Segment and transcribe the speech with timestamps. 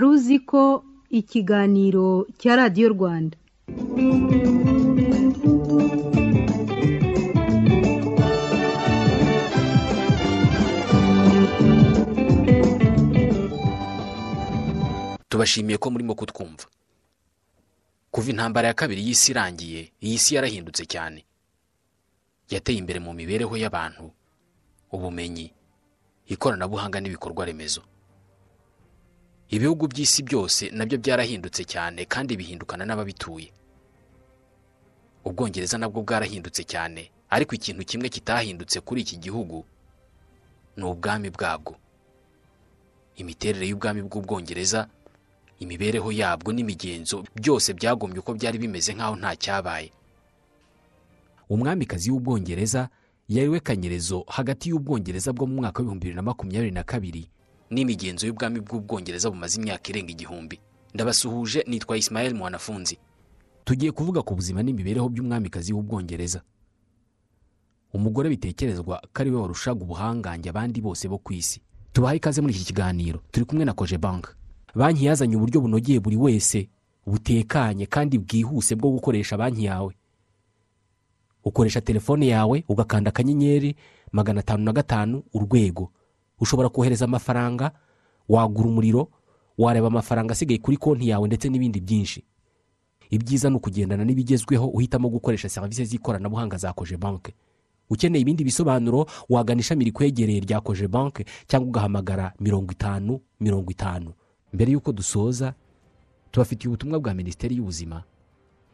[0.00, 0.62] wari uzi ko
[1.20, 2.06] ikiganiro
[2.40, 3.36] cya radiyo rwanda.
[15.28, 16.64] Tubashimiye ko murimo kutwumva.
[18.10, 21.24] Kuva intambara ya kabiri y'isi irangiye iyi si yarahindutse cyane.
[22.50, 24.10] Yateye imbere mu mibereho y'abantu
[24.92, 25.52] ubumenyi
[26.26, 27.82] ikoranabuhanga n'ibikorwa remezo
[29.50, 33.50] ibihugu by'isi byose na byo byarahindutse cyane kandi bihindukana n'ababituye.
[35.24, 39.64] Ubwongereza nabwo bwarahindutse cyane ariko ikintu kimwe kitahindutse kuri iki gihugu
[40.76, 41.76] ni ubwami bwabwo.
[43.20, 44.88] Imiterere y'ubwami bw'ubwongereza
[45.60, 49.90] imibereho yabwo n'imigenzo byose byagombye uko byari bimeze nk'aho nta cyabaye.
[51.50, 52.88] Umwamikazi w'ubwongereza
[53.28, 57.28] yariwe kanyerezo hagati y'ubwongereza bwo mu mwaka w'ibihumbi bibiri na makumyabiri na kabiri.
[57.70, 60.60] N'imigenzo y'ubwami bw'ubwongereza bumaze imyaka irenga igihumbi.
[60.94, 62.98] Ndabasuhuje nitwa Ismael mwanafunzi.
[63.64, 66.42] Tugiye kuvuga ku buzima n'imibereho by'umwamikazi w'ubwongereza.
[67.92, 71.60] Umugore bitekerezwa ko ari we warushaga ubuhangange abandi bose bo ku isi.
[71.92, 73.20] Tubahaye ikaze muri iki kiganiro.
[73.30, 74.30] Turi kumwe na koje banki
[74.74, 76.68] banki yazanye uburyo bunogeye buri wese
[77.06, 79.94] butekanye kandi bwihuse bwo gukoresha banki yawe.
[81.44, 83.76] Ukoresha telefone yawe ugakanda akanyenyeri
[84.12, 85.90] magana atanu na gatanu urwego.
[86.40, 87.70] Ushobora kohereza amafaranga
[88.28, 89.08] wagura umuriro
[89.58, 92.24] wareba amafaranga asigaye kuri konti yawe ndetse n'ibindi byinshi.
[93.10, 97.34] Ibyiza ni ukugendana n'ibigezweho uhitamo gukoresha serivisi z'ikoranabuhanga za koje banki
[97.90, 104.12] ukeneye ibindi bisobanuro wagana ishami rikwegereye rya koje banki cyangwa ugahamagara mirongo itanu mirongo itanu.
[104.52, 105.54] Mbere y'uko dusoza
[106.30, 108.02] tubafitiye ubutumwa bwa minisiteri y'ubuzima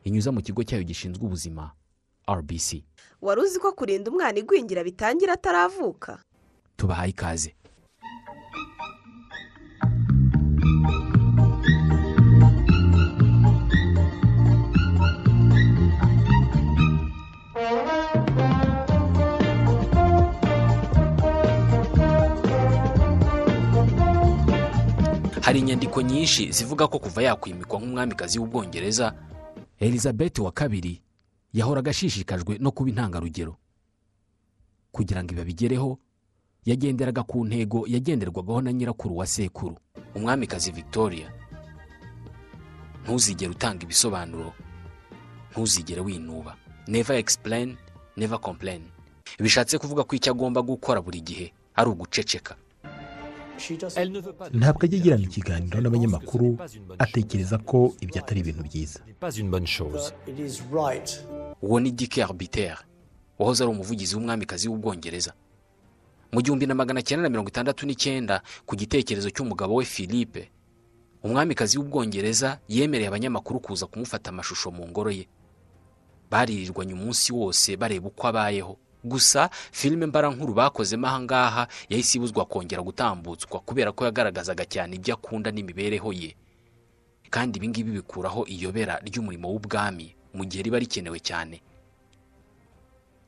[0.05, 1.71] inyuza mu kigo cyayo gishinzwe ubuzima
[2.29, 2.85] rbc
[3.23, 6.19] wari uzi ko kurinda umwana igwingira bitangira ataravuka?
[6.77, 7.51] Tubahaye ikaze.
[25.41, 29.15] Hari inyandiko nyinshi zivuga ko kuva yakwimikwa nk'umwamikazi w'ubwongereza
[29.79, 31.03] elizabeth wa kabiri
[31.53, 33.57] yahoraga ashishikajwe no kuba intangarugero.
[34.93, 35.99] Kugira ngo ibabigereho
[36.67, 39.77] yagenderaga ku ntego yagenderwagaho na nyirakuru wa sekuru.
[40.15, 41.33] Umwamikazi victoria
[43.05, 44.53] ntuzigere utanga ibisobanuro
[45.51, 46.57] ntuzigere winuba.
[46.87, 47.77] Never explain
[48.17, 48.83] never complain.
[49.39, 52.57] Bishatse kuvuga ko icyo agomba gukora buri gihe ari uguceceka.
[54.53, 56.59] Ntabwo ajya agirana ikiganiro n'abanyamakuru
[56.99, 59.01] atekereza ko ibyo atari ibintu byiza.
[61.63, 62.77] Uwo ni dike arbitere
[63.39, 65.33] wahoze ari umuvugizi w'umwamikazi w'ubwongereza.
[66.37, 70.53] Mu gihumbi na magana cyenda na mirongo itandatu n'icyenda ku gitekerezo cy'umugabo we philippe
[71.25, 75.25] umwamikazi w'ubwongereza yemereye abanyamakuru kuza kumufata amashusho mu ngoro ye.
[76.31, 78.77] Baririrwanye umunsi wose bareba uko abayeho.
[79.05, 85.15] Gusa filime mbarankuru bakozemo aha ngaha yahise ibuzwa kongera gutambutswa kubera ko yagaragazaga cyane ibyo
[85.17, 86.37] akunda n'imibereho ye.
[87.31, 91.63] Kandi ibi ngibi bikuraho iyobera ry'umurimo w'ubwami mu gihe riba rikenewe cyane.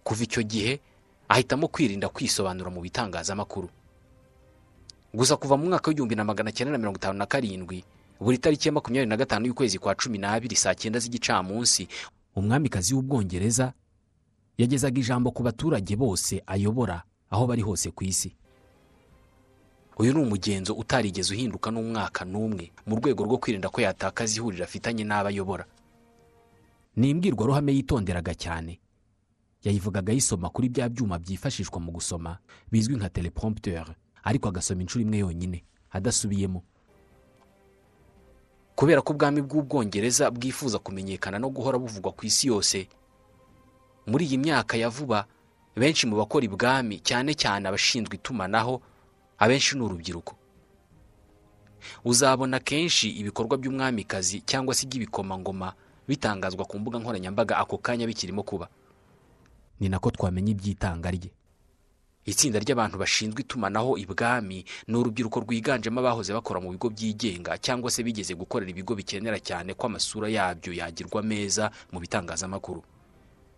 [0.05, 0.81] Kuva icyo gihe
[1.29, 3.69] ahitamo kwirinda kwisobanura mu bitangazamakuru.
[5.15, 7.85] Gusa kuva mu mwaka w'igihumbi na magana cyenda na mirongo itanu na karindwi
[8.21, 11.89] buri tariki ya makumyabiri na gatanu y'ukwezi kwa cumi n'abiri saa cyenda z'igicamunsi
[12.37, 13.73] umwamikazi w'ubwongereza
[14.59, 18.35] yagezaga ijambo ku baturage bose ayobora aho bari hose ku isi.
[19.99, 25.05] Uyu ni umugenzo utarigeze uhinduka n'umwaka n'umwe mu rwego rwo kwirinda ko yatakaza ihuriro afitanye
[25.05, 25.65] n'abo ayobora
[26.99, 28.79] ni imbwirwaruhame yitonderaga cyane.
[29.65, 32.39] Yayivugaga ayisoma kuri bya byuma byifashishwa mu gusoma
[32.73, 35.65] bizwi nka teleprompteur ariko agasoma inshuro imwe yonyine.
[35.91, 36.63] Adasubiyemo.
[38.77, 42.89] Kubera ko ubwami bw'ubwongereza bwifuza kumenyekana no guhora buvugwa ku isi yose
[44.07, 45.27] muri iyi myaka ya vuba
[45.77, 48.81] benshi mu bakora ibwami cyane cyane abashinzwe itumanaho
[49.39, 50.37] abenshi ni urubyiruko.
[52.05, 55.73] Uzabona kenshi ibikorwa by'umwamikazi cyangwa se iby'ibikomangoma
[56.09, 58.69] bitangazwa ku mbuga nkoranyambaga ako kanya bikirimo kuba.
[59.81, 61.31] Ni nako twamenya iby'itanga rye.
[62.29, 68.03] Itsinda ry'abantu bashinzwe itumanaho ibwami ni urubyiruko rwiganjemo abahoze bakora mu bigo byigenga cyangwa se
[68.05, 72.83] bigeze gukorera ibigo bikenera cyane ko amasura yabyo yagirwa meza mu bitangazamakuru.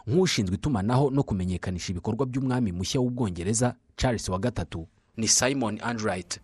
[0.07, 4.87] Nk'ushinzwe itumanaho no kumenyekanisha ibikorwa by'umwami mushya w'ubwongereza charles wa gatatu
[5.17, 6.39] ni simon andright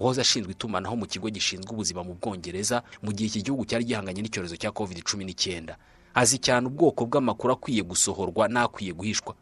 [0.00, 4.22] wahoze ashinzwe itumanaho mu kigo gishinzwe ubuzima mu bwongereza mu gihe iki gihugu cyari gihanganye
[4.24, 5.76] n'icyorezo cya covid cumi n'icyenda.
[6.18, 9.34] Azi cyane ubwoko bw'amakuru akwiye gusohorwa n'akwiye guhishwa.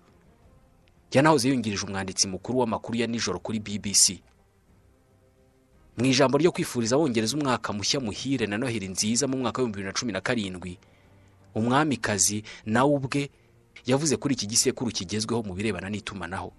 [1.12, 4.20] Yanahoze yungirije umwanditsi mukuru w'amakuru ya nijoro kuri bbc
[5.96, 9.88] mu ijambo ryo kwifuriza abongereza umwaka mushya muhire na noheli nziza mu mwaka w'ibihumbi bibiri
[9.88, 10.76] na cumi na karindwi
[11.56, 13.30] umwamikazi nawe ubwe
[13.88, 16.52] yavuze kuri iki gisekuru kigezweho mu birebana n'itumanaho.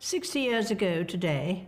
[0.00, 1.66] 60 years ago today,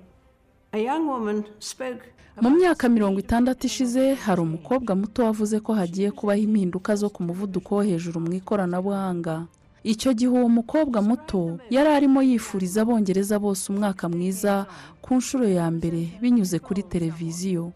[0.72, 2.00] a young woman spoke
[2.40, 7.22] mu myaka mirongo itandatu ishize hari umukobwa muto wavuze ko hagiye kubaho impinduka zo ku
[7.22, 9.46] muvuduko wo hejuru mu ikoranabuhanga.
[9.84, 14.66] Icyo gihe uwo mukobwa muto yari arimo yifuriza abongereza bose umwaka mwiza
[15.02, 17.72] ku nshuro ya mbere binyuze kuri televiziyo.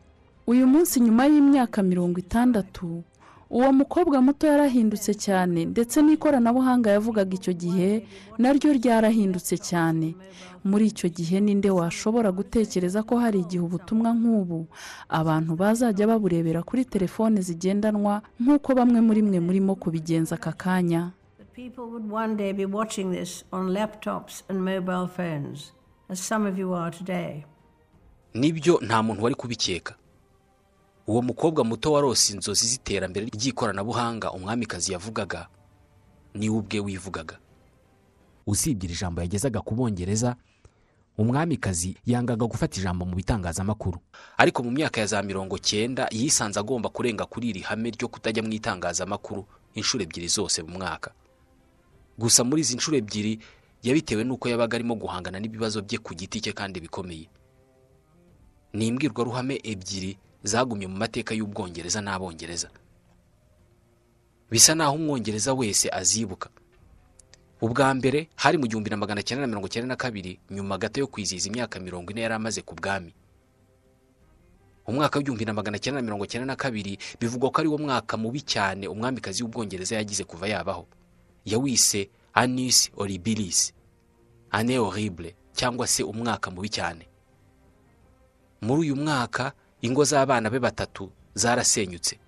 [0.47, 3.03] Uyu munsi nyuma y'imyaka mirongo itandatu
[3.53, 7.91] uwo mukobwa muto yarahindutse cyane ndetse n'ikoranabuhanga yavugaga icyo gihe
[8.41, 10.15] naryo ryarahindutse cyane.
[10.65, 14.67] Muri icyo gihe ninde washobora gutekereza ko hari igihe ubutumwa nk'ubu
[15.09, 21.03] abantu bazajya baburebera kuri telefone zigendanwa nk'uko bamwe muri mwe murimo kubigenza aka kanya?
[21.39, 25.73] That people would one day be watching this on laptops and mobile phones,
[26.09, 27.45] as some of you are today.
[28.35, 29.95] ni byo nta muntu wari kubikeka.
[31.07, 35.49] Uwo mukobwa muto warose inzozi z'iterambere ry'ikoranabuhanga umwamikazi yavugaga
[36.35, 37.39] ni we ubwe wivugaga.
[38.47, 40.37] Usibye iri jambo yagezaga ku bongereza
[41.19, 43.99] umwamikazi yangaga gufata ijambo mu bitangazamakuru.
[44.39, 48.43] Ariko mu myaka ya za mirongo cyenda yisanze agomba kurenga kuri iri hame ryo kutajya
[48.43, 49.45] mu itangazamakuru
[49.75, 51.11] inshuro ebyiri zose mu mwaka.
[52.19, 53.39] Gusa muri izi nshuro ebyiri
[53.83, 57.29] yabitewe n'uko yabaga arimo guhangana n'ibibazo bye ku giti cye kandi bikomeye.
[58.73, 62.69] Ni imbwirwaruhame ebyiri zagumye mu mateka y'ubwongereza n'abongereza.
[64.51, 66.49] Bisa naho umwongereza wese azibuka.
[67.63, 71.01] Ubwa mbere hari mu gihumbi na magana cyenda na mirongo cyenda na kabiri nyuma gato
[71.01, 73.15] yo kwizihiza imyaka mirongo ine yari amaze ku bwami.
[74.87, 78.17] Umwaka w'igihumbi na magana cyenda na mirongo cyenda na kabiri bivugwa ko ari wo mwaka
[78.19, 80.87] mubi cyane umwamikazi w'ubwongereza yagize kuva yabaho.
[81.47, 83.73] Yawise anis oribilis.
[84.51, 87.07] Ane horrible cyangwa se umwaka mubi cyane.
[88.63, 92.19] Muri uyu mwaka ingo z'abana be batatu zarasenyutse.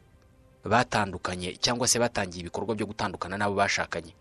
[0.64, 4.14] Batandukanye cyangwa se batangiye ibikorwa byo gutandukana n'abo bashakanye.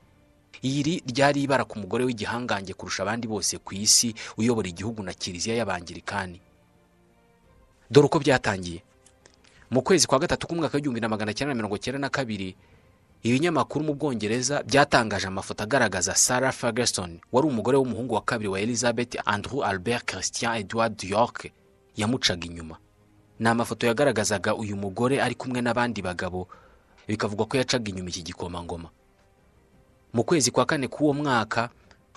[0.61, 5.55] Iri ryari ibara ku mugore w'igihangange kurusha abandi bose ku isi uyobora igihugu na kiliziya
[5.59, 6.39] y'abangirikani
[7.91, 8.83] dore uko byatangiye.
[9.71, 12.55] Mu kwezi kwa gatatu k'umwaka w'igihumbi na magana cyenda mirongo cyenda na kabiri
[13.23, 19.15] ibinyamakuru mu bwongereza byatangaje amafoto agaragaza sarah ferguson wari umugore w'umuhungu wa kabiri wa elizabeth
[19.25, 21.49] andrew albert christian edward york
[21.95, 22.77] yamucaga inyuma.
[23.39, 26.47] Ni amafoto yagaragazaga uyu mugore ari kumwe n'abandi bagabo
[27.07, 28.89] bikavugwa ko yacaga inyuma iki gikomangoma.
[30.13, 31.69] Mu kwezi kwa kane k'uwo mwaka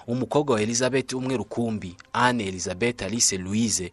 [0.07, 3.93] umukobwa wa elizabeth umwe rukumbi anne elizabeth alice louise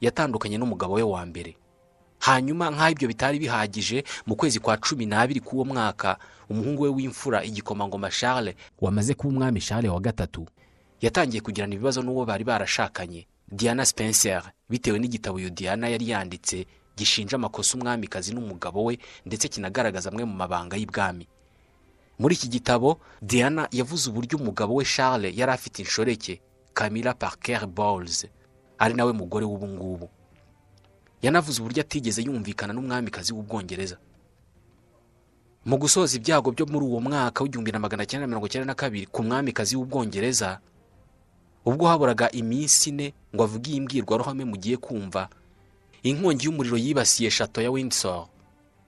[0.00, 1.56] yatandukanye n'umugabo we wa mbere.
[2.20, 6.16] Hanyuma nk'aho ibyo bitari bihagije mu kwezi kwa cumi n'abiri k'uwo mwaka
[6.50, 10.46] umuhungu we w'imfura igikomangoma charles wamaze kuba umwami charles wa gatatu
[11.00, 13.26] yatangiye kugirana ibibazo n'uwo bari barashakanye.
[13.50, 14.52] Diana spencer.
[14.70, 16.66] Bitewe n'igitabo uyu diana yari yanditse
[16.96, 21.26] gishinja amakosa umwamikazi n'umugabo we ndetse kinagaragaza amwe mu mabanga y'ibwami.
[22.18, 26.40] Muri iki gitabo diana yavuze uburyo umugabo we charles yari afite inshoreke
[26.74, 28.26] camilla parker bowles.
[28.78, 30.08] Ari nawe mugore w'ubu ngubu.
[31.22, 33.96] Yanavuze uburyo atigeze yumvikana n'umwamikazi w'ubwongereza.
[35.64, 39.06] Mu gusoza ibyago byo muri uwo mwaka w'igihumbi na magana cyenda mirongo cyenda na kabiri
[39.06, 40.60] ku mwamikazi w'ubwongereza
[41.64, 45.28] ubwo haburaga iminsi ine ngo avuge iyi mbwirwaruhame mugiye kumva.
[46.02, 48.26] Inkongi y'umuriro yibasiye shato ya windsor.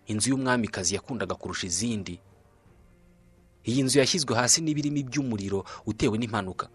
[0.07, 2.19] Inzu y'umwamikazi yakundaga kurusha izindi.
[3.65, 6.69] Iyi nzu yashyizwe hasi n'ibirimi by'umuriro utewe n'impanuka.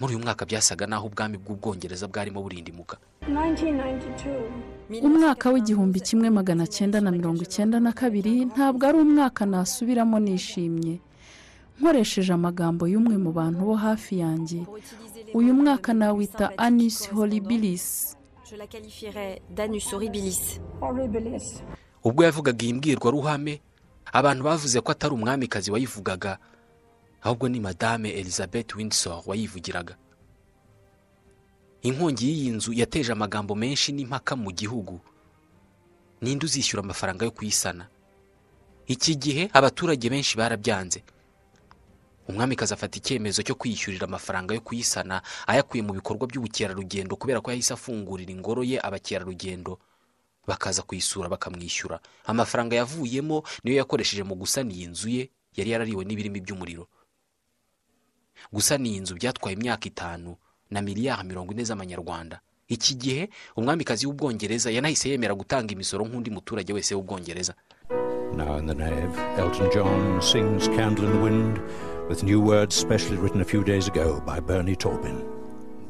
[0.00, 2.96] Muri uyu mwaka byasaga n'aho ubwami bw'ubwongereza bwarimo burindimuka.
[5.02, 11.00] Umwaka w'igihumbi kimwe magana cyenda na mirongo icyenda na kabiri ntabwo ari umwaka nasubiramo nishimye.
[11.80, 14.60] Nkoresheje amagambo y'umwe mu bantu bo hafi yanjye.
[15.34, 18.16] Uyu mwaka nawita anis horribilis.
[22.04, 23.60] Ubwo yavugaga iyi mbwirwaruhame
[24.12, 26.38] abantu bavuze ko atari umwamikazi wayivugaga
[27.22, 29.96] ahubwo ni madame elizabeth windsor wayivugiraga.
[31.82, 35.00] Inkongi y'iyi nzu yateje amagambo menshi n'impaka mu gihugu.
[36.20, 37.86] Ninde uzishyura amafaranga yo kuyisana?
[38.86, 41.02] Iki gihe abaturage benshi barabyanze.
[42.28, 47.72] Umwamikazi afata icyemezo cyo kwiyishyurira amafaranga yo kuyisana ayakuye mu bikorwa by'ubukerarugendo kubera ko yahise
[47.74, 49.78] afungurira ingoro ye abakerarugendo.
[50.46, 52.00] Bakaza kuyisura bakamwishyura.
[52.24, 55.22] Amafaranga yavuyemo niyo yakoresheje mu gusana iyi nzu ye
[55.56, 56.88] yari yarariwe n'ibirimi by'umuriro.
[58.52, 60.36] Gusana iyi nzu byatwaye imyaka itanu
[60.70, 62.40] na miliyari mirongo ine z'amanyarwanda.
[62.68, 63.22] Iki gihe
[63.56, 67.54] umwamikazi w'ubwongereza yanahise yemera gutanga imisoro nk'undi muturage wese w'ubwongereza.
[68.36, 71.56] Now in the nave, Elton John sings Candle in the Wind.
[72.08, 75.22] With new words specially written a few days ago by Bernie Taupin.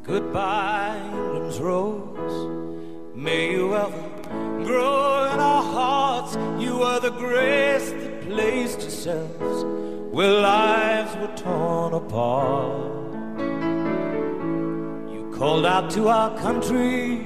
[0.02, 3.14] Goodbye, Harlem's rose.
[3.14, 4.08] May you ever
[4.64, 6.36] grow in our hearts.
[6.62, 9.64] You were the grace that placed yourselves
[10.12, 12.92] where lives were torn apart.
[15.12, 17.18] You called out to our country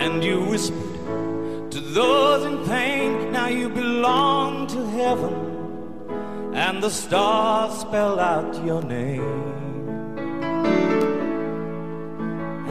[0.00, 3.30] and you whispered to those in pain.
[3.32, 5.43] Now you belong to heaven,
[6.66, 9.22] and the stars spell out your name.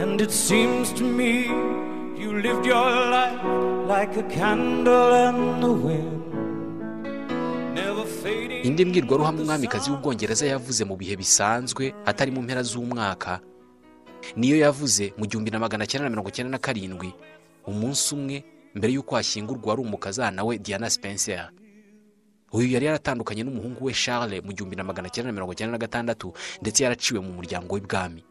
[0.02, 1.46] And it seems to me
[2.20, 3.42] you lived your life
[3.88, 6.20] like a candle in the wind,
[8.64, 13.40] indi mbwirwaruhame umwamikazi w'ubwongereza yavuze mu bihe bisanzwe atari mu mpera z'umwaka?
[14.36, 17.12] Niyo yavuze mu gihumbi na magana cyenda na mirongo cyenda na karindwi
[17.66, 21.50] umunsi umwe mbere y'uko hashyingurwa wari umukazana we diana spencer.
[22.54, 25.82] Uyu yari yaratandukanye n'umuhungu we charles mu gihumbi na magana cyenda na mirongo cyenda na
[25.82, 26.30] gatandatu
[26.62, 28.22] ndetse yaraciwe mu muryango w'ibwami.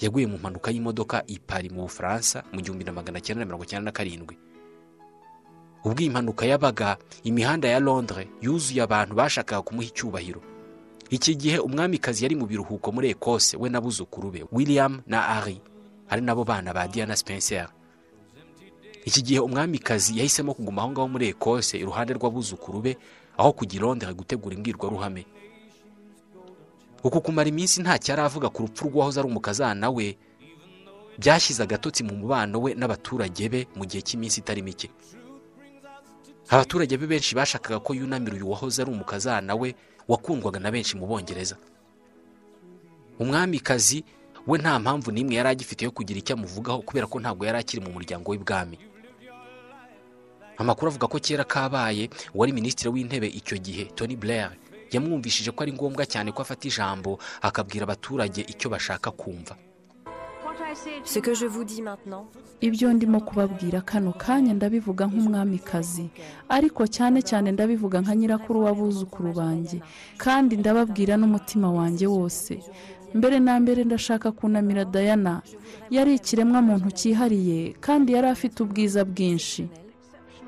[0.00, 3.64] Yaguye mu mpanuka y'imodoka i Paris mu bufaransa mu gihumbi na magana cyenda na mirongo
[3.64, 4.36] cyenda na karindwi.
[5.84, 10.40] Ubwo iyi mpanuka yabaga imihanda ya londres yuzuye abantu bashakaga kumuha icyubahiro.
[11.10, 15.58] Iki gihe umwamikazi yari mu biruhuko muri ekose we n'abuzukuru be william na ari
[16.10, 17.70] ari nabo bana ba diana spencer.
[19.06, 22.92] Iki gihe umwamikazi yahisemo kuguma aho ngaho muri ekose iruhande rw'abuzukuru be
[23.38, 25.22] aho kujya i londres gutegura imbwirwaruhame.
[27.04, 30.18] Uku kumara iminsi ntacyo aravuga ku rupfu rw'uwahoze ari umukazana we
[31.18, 34.90] byashyize agatotsi mu mubano we n'abaturage be mu gihe cy'iminsi itari mike.
[36.50, 39.74] Abaturage be benshi bashakaga ko yunamira uyu wahoze ari umukazana we
[40.10, 41.54] wakundwaga na benshi mu bongereza
[43.18, 44.04] umwamikazi
[44.46, 47.82] we nta mpamvu n'imwe yari agifite yo kugira icyo amuvugaho kubera ko ntabwo yari akiri
[47.82, 48.78] mu muryango w'ibwami.
[50.58, 54.50] Amakuru avuga ko kera kabaye uwari minisitiri w'intebe icyo gihe tony blair
[54.92, 59.56] yamwumvishije ko ari ngombwa cyane ko afata ijambo akabwira abaturage icyo bashaka kumva.
[61.04, 62.26] Ce que je vous dis maintenant,
[62.60, 66.06] ibyo ndimo kubabwira kano kanya ndabivuga nk'umwamikazi
[66.48, 69.78] ariko cyane cyane ndabivuga nka nyirakuru w'abuzukuru banjye
[70.18, 72.52] kandi ndababwira n'umutima wanjye wose.
[73.14, 75.42] Mbere na mbere ndashaka kunamira dayana
[75.90, 79.68] yari ikiremwa muntu cyihariye kandi yari afite ubwiza bwinshi.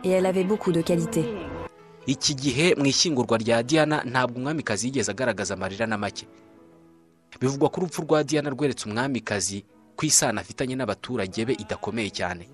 [0.05, 1.25] Et elle avait beaucoup de qualités.
[2.07, 6.26] iki gihe mu ishyingurwa rya diana ntabwo umwamikazi yigeze agaragaza amarira na make.
[7.40, 9.64] Bivugwa ko urupfu rwa diana rweretse umwamikazi
[9.97, 12.49] ko isano afitanye n'abaturage be idakomeye cyane.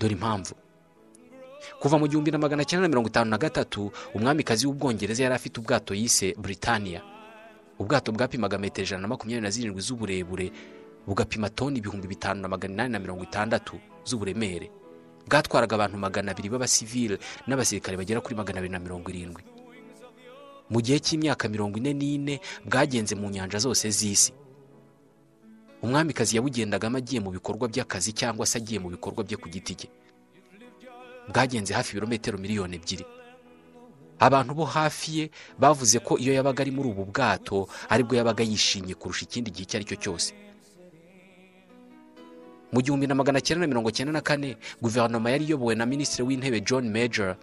[0.00, 0.54] Dore impamvu.
[1.80, 5.60] Kuva mu gihumbi na magana cyenda na mirongo itanu na gatatu umwamikazi w'ubwongereza yari afite
[5.60, 7.02] ubwato yise Britannia.
[7.78, 10.50] Ubwato bwapimaga metero ijana na makumyabiri na zirindwi z'uburebure
[11.06, 14.70] bugapima toni ibihumbi bitanu na magana inani na mirongo itandatu z'uburemere.
[15.30, 19.42] Bwatwaraga abantu magana abiri b'abasivile n'abasirikare bagera kuri magana abiri na mirongo irindwi.
[20.70, 22.34] Mu gihe cy'imyaka mirongo ine n'ine
[22.66, 24.32] bwagenze mu nyanja zose z'isi.
[25.82, 29.88] Umwamikazi yabugendagamo agiye mu bikorwa by'akazi cyangwa se agiye mu bikorwa bye ku giti cye.
[31.30, 33.06] Bwagenze hafi ibirometero miliyoni ebyiri.
[34.20, 35.24] Abantu bo hafi ye
[35.58, 39.64] bavuze ko iyo yabaga ari muri ubu bwato ari bwo yabaga yishimye kurusha ikindi gihe
[39.64, 40.34] icyo ari cyo cyose.
[42.72, 46.22] Mu gihumbi na magana cyenda na mirongo cyenda na kane guverinoma yari iyobowe na minisitiri
[46.28, 47.36] w'intebe john major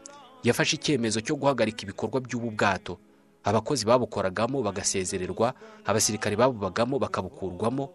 [0.44, 2.98] yafashe icyemezo cyo guhagarika ibikorwa by'ubu bwato
[3.44, 5.54] abakozi babukoragamo bagasezererwa
[5.86, 7.90] abasirikare babubagamo bakabukurwamo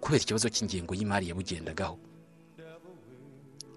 [0.00, 1.98] kubera ikibazo cy'ingengo y'imari yabugendagaho.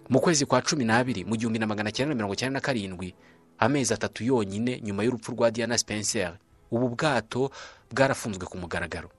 [0.09, 3.15] Mu kwezi kwa cumi n'abiri mu gihumbi na magana cyenda na mirongo cyenda na karindwi
[3.59, 6.37] amezi atatu yonyine nyuma y'urupfu rwa diana spencer
[6.71, 7.51] ubu bwato
[7.91, 9.09] bwarafunzwe ku mugaragaro.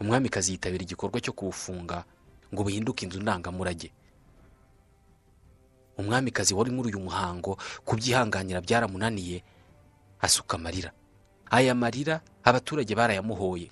[0.00, 2.04] Umwamikazi yitabira igikorwa cyo kubufunga
[2.54, 3.90] ngo buhinduke inzu ndangamurage.
[5.98, 9.42] Umwamikazi wari muri uyu muhango kubyihanganira byaramunaniye
[10.20, 10.92] asuka amarira.
[11.50, 13.70] Aya marira abaturage barayamuhoye.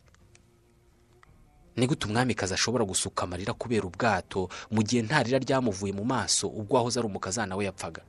[1.76, 6.48] Ni gute umwamikazi ashobora gusuka amarira kubera ubwato mu gihe nta rira ryamuvuye mu maso
[6.48, 8.02] ubwo wahoze ari umukazana we yapfaga?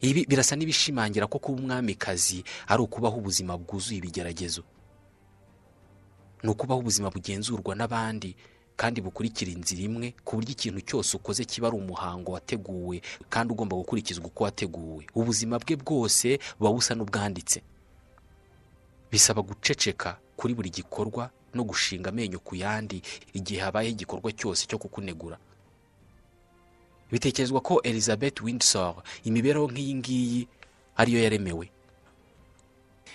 [0.00, 4.62] Ibi birasa n'ibishimangira ko kuba umwamikazi ari ukubaho ubuzima bwuzuye ibigeragezo.
[6.42, 8.36] Ni ukubaho ubuzima bugenzurwa n'abandi
[8.76, 13.76] kandi bukurikira inzira imwe ku buryo ikintu cyose ukoze kiba ari umuhango wateguwe kandi ugomba
[13.76, 15.06] gukurikizwa uko wateguwe.
[15.16, 17.62] Ubuzima bwe bwose buba busa n'ubwanditse.
[19.10, 23.00] Bisaba guceceka kuri buri gikorwa no gushinga amenyo ku yandi
[23.32, 25.38] igihe habayeho igikorwa cyose cyo kukunegura.
[27.10, 30.40] Bitekerezwa ko elizabeth windsor imibereho nk'iyi ngiyi
[31.00, 31.70] ariyo yaremewe.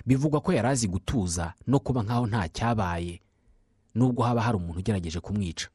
[0.06, 3.22] Bivugwa ko yari azi gutuza no kuba nk'aho nta cyabaye.
[3.96, 5.68] Nubwo haba hari umuntu ugerageje kumwica.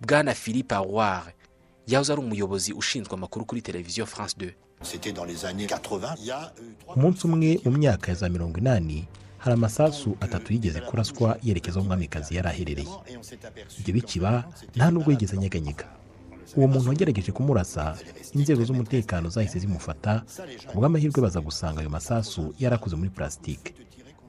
[0.00, 1.34] Bwana philippe aware
[1.86, 4.52] yahoze ari umuyobozi ushinzwe amakuru kuri televiziyo france 2
[6.96, 9.06] umunsi umwe mu myaka ya za mirongo inani
[9.38, 12.88] hari amasasu atatu yigeze kuraswa yerekeza aho umwamikazi yari aherereye.
[13.78, 14.44] Ibyo bikiba
[14.76, 15.86] nta nubwo yigeze anyeganyega.
[16.56, 17.96] Uwo muntu wagerageje kumurasa
[18.34, 20.22] inzego z'umutekano zahise zimufata
[20.68, 23.74] ku bw'amahirwe baza gusanga ayo masasu yarakoze muri purasitike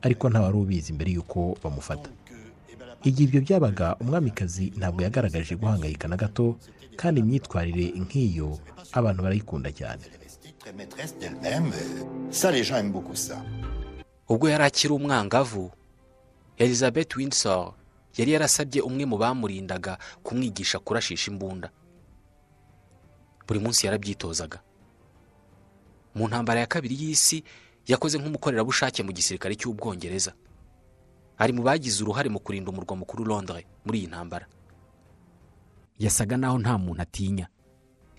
[0.01, 2.09] ariko nta wari ubizi mbere y'uko bamufata
[3.03, 6.55] igihe ibyo byabaga umwamikazi ntabwo yagaragaje guhangayika na gato
[6.95, 8.59] kandi imyitwarire nk'iyo
[8.91, 10.03] abantu barayikunda cyane
[10.63, 11.71] très maîtresse d'elle-même.
[12.31, 13.35] Ça, les gens aiment beaucoup ça.
[14.29, 15.71] ubwo yari akiri umwangavu
[16.57, 17.73] elizabeth windsor
[18.17, 21.69] yari yarasabye umwe mu bamurindaga kumwigisha kurashisha imbunda
[23.47, 24.59] buri munsi yarabyitozaga.
[26.15, 27.43] Mu ntambara ya kabiri y'isi
[27.87, 30.33] yakoze nk'umukorerabushake mu gisirikare cy'ubwongereza.
[31.37, 34.45] Ari mu bagize uruhare mu kurinda umurwa mukuru londres muri iyi ntambara.
[35.99, 37.47] Yasaga naho nta muntu atinya.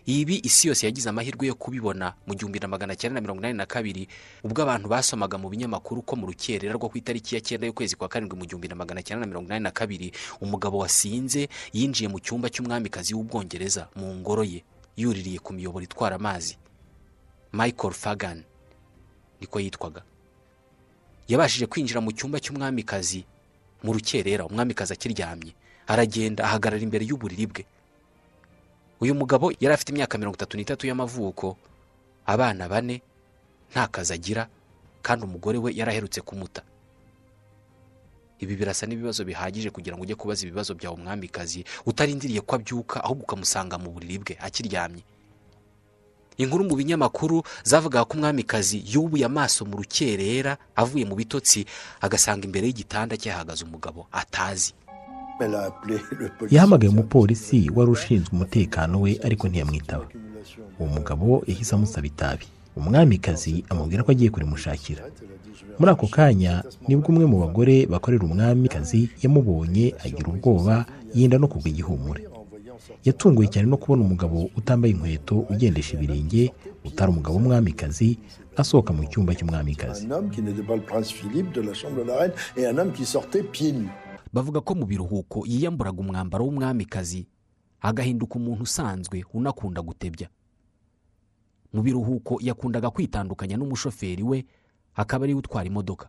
[0.07, 3.57] Ibi isi yose yagize amahirwe yo kubibona mu gihumbi na magana cyenda na mirongo inani
[3.59, 4.05] na kabiri
[4.45, 8.09] ubwo abantu basomaga mu binyamakuru ko mu rukerera rwo ku itariki ya cyenda y'ukwezi kwa
[8.13, 10.13] karindwi mu gihumbi na magana cyenda na mirongo inani na kabiri
[10.45, 14.61] umugabo wasinze yinjiye mu cyumba cy'umwamikazi w'ubwongereza mu ngoro ye.
[14.97, 16.59] Yuririye ku miyoboro itwara amazi.
[17.53, 18.45] Michael fagan
[19.41, 20.03] niko yitwaga.
[21.29, 23.25] Yabashije kwinjira mu cyumba cy'umwamikazi
[23.83, 24.47] mu rukerera.
[24.47, 25.53] Umwamikazi akiryamye
[25.87, 27.65] aragenda ahagarara imbere y'uburiri bwe.
[29.01, 31.57] Uyu mugabo yari afite imyaka mirongo itatu n'itatu y'amavuko.
[32.27, 33.03] Abana bane
[33.73, 34.49] nta kazi agira
[35.03, 36.63] kandi umugore we yari aherutse kumuta.
[38.39, 43.23] Ibi birasa n'ibibazo bihagije kugira ngo ujye kubaza ibibazo byawe umwamikazi utarindiriye ko abyuka ahubwo
[43.25, 45.03] ukamusanga mu buriri bwe akiryamye.
[46.37, 51.63] Inkuru mu binyamakuru zavugaga ko umwamikazi yubuye amaso mu rukerera avuye mu bitotsi
[52.03, 54.75] agasanga imbere y'igitanda cye hahagaze umugabo atazi.
[56.51, 60.07] Yahamagaye umupolisi wari ushinzwe umutekano we ariko ntiyamwitaba
[60.79, 62.47] uwo mugabo yahise amusaba itabi.
[62.77, 65.03] Umwamikazi amubwira ko agiye kurimushakira.
[65.79, 71.49] Muri ako kanya ni bwo umwe mu bagore bakorera umwamikazi yamubonye agira ubwoba yenda no
[71.49, 72.29] kugwa igihumure.
[73.05, 76.53] Yatunguwe cyane no kubona umugabo utambaye inkweto ugendesha ibirenge
[76.85, 78.19] utari umugabo w'umwamikazi
[78.57, 80.07] asohoka mu cyumba cy'umwamikazi.
[84.33, 87.27] Bavuga ko mu biruhuko yiyamburaga umwambaro w'umwamikazi
[87.81, 90.29] agahinduka umuntu usanzwe unakunda gutebya.
[91.75, 94.45] Mu biruhuko yakundaga kwitandukanya n'umushoferi we
[94.97, 96.09] akaba ari we utwara imodoka.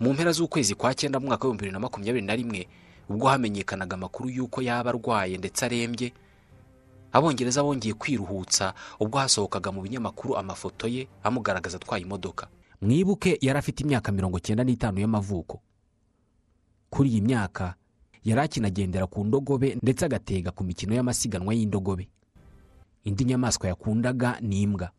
[0.00, 2.68] Mu mpera z'ukwezi kwa cyenda mu mwaka w'ibihumbi bibiri na makumyabiri na rimwe
[3.08, 6.12] ubwo hamenyekanaga amakuru y'uko yaba arwaye ndetse arembye
[7.12, 12.46] abongereza bongeye kwiruhutsa ubwo hasohokaga mu binyamakuru amafoto ye amugaragaza atwaye imodoka.
[12.82, 15.60] Mwibuke yari afite imyaka mirongo cyenda n'itanu y'amavuko.
[16.90, 17.74] Kuri iyi myaka
[18.24, 22.08] yari akinagendera ku ndogobe ndetse agatega ku mikino y'amasiganwa y'indogobe.
[23.04, 24.90] Indi nyamaswa yakundaga ni imbwa.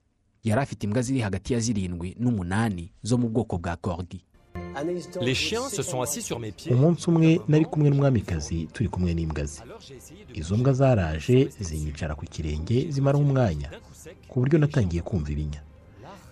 [0.50, 4.22] Yari afite imbwa ziri hagati ya zirindwi n'umunani zo mu bwoko bwa korgi
[5.22, 6.72] Les chiens se sont assis sur mes pieds.
[6.76, 9.62] umunsi umwe nari kumwe n'umwamikazi turi kumwe n'imbwa ze
[10.34, 13.70] izo mbwa zaraje zinyicara ku kirenge zimaraho umwanya.
[14.30, 15.62] Ku buryo natangiye kumva ibinya.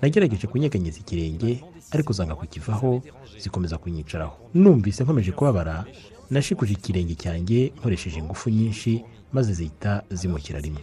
[0.01, 3.01] Nagerageje kunyeganyeza ikirenge ariko zanga kukivaho
[3.41, 4.37] zikomeza kunyicaraho.
[4.53, 5.85] Numvise nkomeje kubabara
[6.29, 9.01] nashikuje ikirenge cyanjye nkoresheje ingufu nyinshi
[9.33, 10.81] maze zihita zimukira rimwe.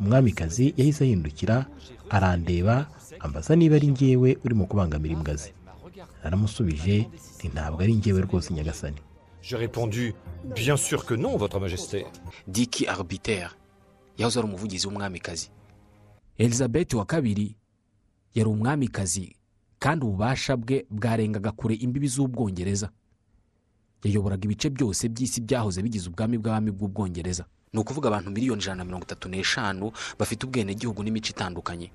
[0.00, 1.66] Umwamikazi yahise ahindukira
[2.12, 2.86] arandeba
[3.20, 5.52] ambaza niba ari njyewe urimo kubangamira imbwa ze
[6.24, 9.00] naramusubije nti ntabwo ari njyewe rwose nyagasani.
[9.42, 10.12] J'ai répondu
[10.54, 12.06] Bien sûr que non, Votre Majesté.
[12.46, 13.50] diki arbiter
[14.18, 15.50] yahoze ari umuvugizi w'umwamikazi.
[16.38, 17.56] Elizabeth wa kabiri
[18.34, 19.36] yari umwamikazi
[19.78, 22.90] kandi ububasha bwe bwarengaga kure imbibi z'ubwongereza.
[24.04, 27.44] Yayoboraga ibice byose by'isi byahoze bigize ubwami bw'abami bw'ubwongereza.
[27.72, 31.90] Ni ukuvuga abantu miliyoni ijana na mirongo itatu n'eshanu bafite ubwenegihugu n'imico itandukanye.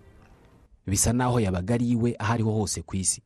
[0.88, 3.21] Bisa naho yabaga ari iwe aho ariho hose ku isi.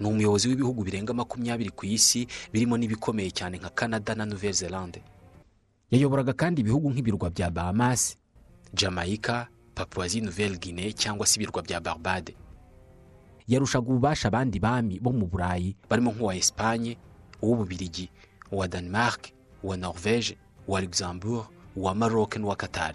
[0.00, 5.02] Ni umuyobozi w'ibihugu birenga makumyabiri ku isi birimo n'ibikomeye cyane nka canada na nouvelle zelande
[5.90, 8.16] yayoboraga kandi ibihugu nk'ibirwa bya bahamas
[8.74, 12.34] jamaica papuwazi nouvelle guinée cyangwa se ibirwa bya barbade.
[13.48, 16.96] Yarushaga ububasha abandi bami bo mu burayi barimo nk'uwa esipanye
[17.42, 18.10] uw'ububirigi
[18.52, 19.28] uwa denmark
[19.62, 20.36] uwa norvege
[20.68, 22.94] uwa luxembourg uwa maroc n'uwa qatar.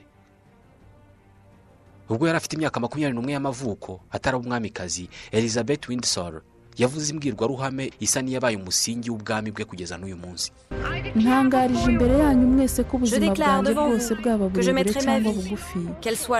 [2.09, 6.41] Ubwo yari afite imyaka makumyabiri n'umwe y'amavuko ataraba umwamikazi elizabeth windsor
[6.77, 10.51] yavuze imbwirwaruhame isa n'iyabaye umusingi w'ubwami bwe kugeza n'uyu munsi.
[11.15, 15.79] Ntangarije imbere yanyu mwese ko ubuzima bwanjye bwose bwaba burebure mettrai ma cyangwa vie, bugufi.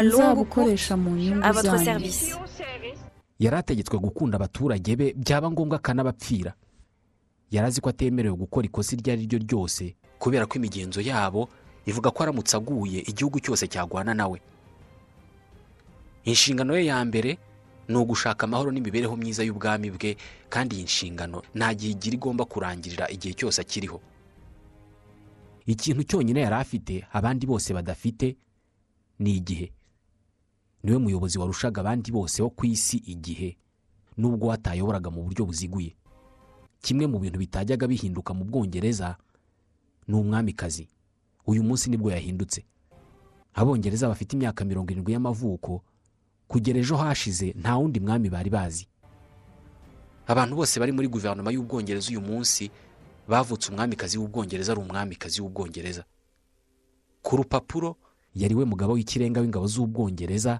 [0.05, 2.11] nzabukoresha mu nyungu zanyu
[3.39, 6.53] yari ategetswe gukunda abaturage be byaba ngombwa akanabapfira
[7.51, 11.47] yari azi ko atemerewe gukora ikosa iryo ari ryo ryose kubera ko imigenzo yabo
[11.87, 14.41] ivuga ko aramutse aguye igihugu cyose cyagwana nawe
[16.25, 17.37] inshingano ye ya mbere
[17.87, 20.17] ni ugushaka amahoro n'imibereho myiza y'ubwami bwe
[20.49, 24.01] kandi iyi nshingano nta gihe igira igomba kurangirira igihe cyose akiriho.
[25.65, 28.37] Ikintu cyonyine yari afite abandi bose badafite
[29.19, 29.71] ni igihe.
[30.83, 33.57] Niwe muyobozi warushaga abandi bose wo ku isi igihe
[34.17, 35.93] nubwo atayoboraga mu buryo buziguye.
[36.81, 39.17] Kimwe mu bintu bitajyaga bihinduka mu bwongereza
[40.07, 40.87] ni umwamikazi.
[41.45, 42.65] Uyu munsi ni bwo yahindutse.
[43.53, 45.81] Abongereza bafite imyaka mirongo irindwi y'amavuko
[46.47, 48.87] kugera ejo hashize nta wundi mwami bari bazi.
[50.27, 52.71] Abantu bose bari muri guverinoma y'ubwongereza uyu munsi
[53.27, 56.03] bavutse umwamikazi w'ubwongereza ari umwamikazi w'ubwongereza.
[57.21, 57.95] Ku rupapuro
[58.35, 60.59] yari we mugabo w'ikirenga w'ingabo z'ubwongereza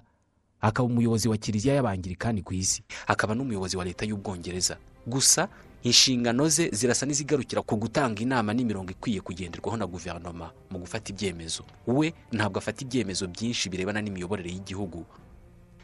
[0.60, 2.82] akaba umuyobozi wa kiliziya y'abangirikani ku isi.
[3.06, 4.76] Akaba n'umuyobozi wa leta y'ubwongereza.
[5.06, 5.48] Gusa
[5.82, 11.62] inshingano ze zirasa n'izigarukira ku gutanga inama n'imirongo ikwiye kugenderwaho na guverinoma mu gufata ibyemezo.
[11.86, 15.04] We ntabwo afata ibyemezo byinshi birebana n'imiyoborere y'igihugu.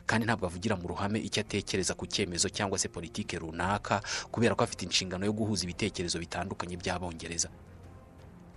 [0.06, 4.64] Kandi ntabwo avugira mu ruhame icyo atekereza ku cyemezo cyangwa se politiki runaka kubera ko
[4.64, 7.48] afite inshingano yo guhuza ibitekerezo bitandukanye by'abongereza.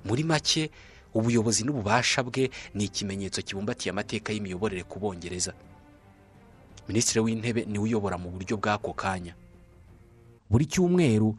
[0.05, 0.69] Muri make
[1.13, 5.53] ubuyobozi n'ububasha bwe ni ikimenyetso kibumbatiye amateka y'imiyoborere ku bongereza.
[6.88, 9.34] Minisitiri w'intebe ni we uyobora mu buryo bw'ako kanya.
[10.49, 11.34] Buri cyumweru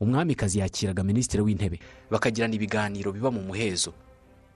[0.00, 1.78] umwamikazi yakiraga minisitiri w'intebe.
[2.10, 3.92] Bakagirana ibiganiro biba mu muhezo.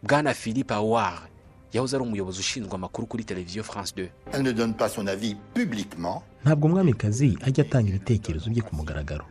[0.02, 1.30] Bwana philippe award
[1.72, 5.37] yahoze ari umuyobozi ushinzwe amakuru kuri televiziyo france 2 Elle ne donne pas son avis
[5.54, 6.22] publiquement.
[6.44, 9.24] ntabwo umwamikazi ajya atanga ibitekerezo bye ku mugaragaro.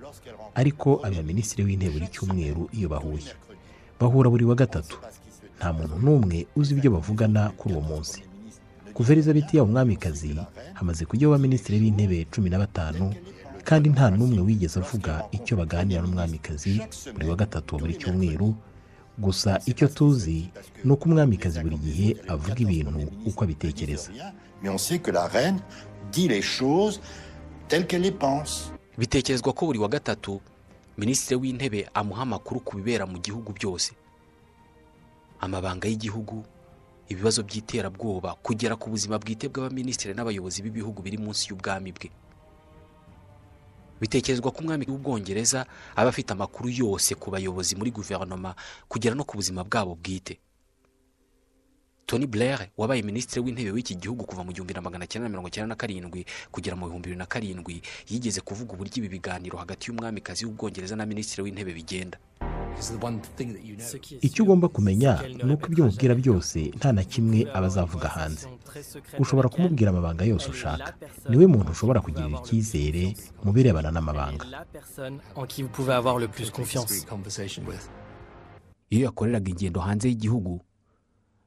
[0.56, 3.32] Ariko aba minisitiri w'intebe buri cyumweru iyo bahuye.
[4.00, 4.98] Bahura buri wa gatatu.
[5.58, 8.24] Nta muntu n'umwe uzi ibyo bavugana kuri uwo munsi.
[8.94, 10.36] Kuva elizabeth yaba umwamikazi
[10.74, 13.14] hamaze kujyaho abaminisitiri b'intebe cumi na batanu
[13.64, 16.82] kandi nta n'umwe wigeze avuga icyo baganira n'umwamikazi
[17.14, 18.56] buri wa gatatu wa buri cyumweru
[19.18, 20.50] gusa icyo tuzi
[20.84, 24.12] ni uko umwamikazi buri gihe avuga ibintu uko abitekereza.
[24.62, 25.60] Mais on sait que la reine
[26.12, 27.02] dit les choses
[27.68, 28.72] telles qu'elle les pense.
[28.98, 30.42] bitekerezwa ko buri wa gatatu
[30.98, 33.94] minisitiri w'intebe amuha amakuru ku bibera mu gihugu byose.
[35.40, 36.44] Amabanga y'igihugu
[37.10, 42.10] ibibazo by'iterabwoba kugera ku buzima bwite bw'abaminisitiri n'abayobozi b'ibihugu biri munsi y'ubwami bwe.
[44.02, 48.56] Bitekerezwa ko umwami w'ubwongereza aba afite amakuru yose ku bayobozi muri guverinoma
[48.90, 50.40] kugera no ku buzima bwabo bwite.
[52.06, 55.48] Tony blair wabaye minisitiri w'intebe w'iki gihugu kuva mu gihumbi na magana cyenda na mirongo
[55.48, 59.88] icyenda na karindwi kugera mu bihumbi bibiri na karindwi yigeze kuvuga uburyo ibi biganiro hagati
[59.88, 62.18] y'umwamikazi w'ubwongereza na minisitiri w'intebe bigenda.
[64.22, 68.48] Icyo ugomba kumenya ni uko ibyo umubwira byose nta na kimwe aba azavuga hanze.
[69.20, 70.94] Ushobora kumubwira amabanga yose ushaka.
[71.30, 74.46] Niwe muntu ushobora kugirira icyizere mu birebana n'amabanga.
[78.90, 80.60] Iyo yakoreraga ingendo hanze y'igihugu